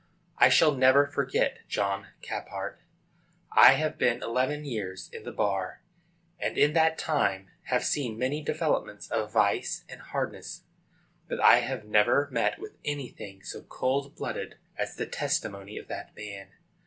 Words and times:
I 0.39 0.49
shall 0.49 0.71
never 0.71 1.05
forget 1.05 1.59
John 1.67 2.07
Caphart. 2.23 2.79
I 3.51 3.73
have 3.73 3.99
been 3.99 4.23
eleven 4.23 4.65
years 4.65 5.11
at 5.13 5.23
the 5.25 5.31
bar, 5.31 5.83
and 6.39 6.57
in 6.57 6.73
that 6.73 6.97
time 6.97 7.51
have 7.65 7.83
seen 7.83 8.17
many 8.17 8.41
developments 8.41 9.07
of 9.11 9.31
vice 9.31 9.85
and 9.87 10.01
hardness, 10.01 10.63
but 11.27 11.39
I 11.45 11.61
never 11.85 12.27
met 12.31 12.57
with 12.57 12.79
anything 12.83 13.43
so 13.43 13.61
cold 13.61 14.15
blooded 14.15 14.57
as 14.75 14.95
the 14.95 15.05
testimony 15.05 15.77
of 15.77 15.87
that 15.89 16.15
man. 16.15 16.47